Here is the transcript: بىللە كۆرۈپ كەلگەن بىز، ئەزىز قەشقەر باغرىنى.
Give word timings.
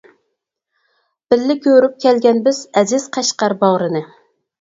بىللە 1.33 1.55
كۆرۈپ 1.65 1.99
كەلگەن 2.05 2.39
بىز، 2.47 2.63
ئەزىز 2.81 3.05
قەشقەر 3.19 3.57
باغرىنى. 3.61 4.03